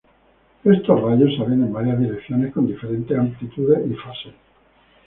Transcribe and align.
Estos 0.63 0.99
rayos 0.99 1.35
salen 1.37 1.61
en 1.61 1.71
varias 1.71 1.99
direcciones 1.99 2.51
con 2.51 2.65
diferentes 2.65 3.15
amplitudes 3.15 3.85
y 3.85 3.93
fases. 3.93 4.33